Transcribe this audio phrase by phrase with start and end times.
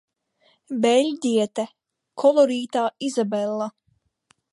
[0.85, 1.65] Beļģiete,
[2.23, 3.69] kolorītā Izabella.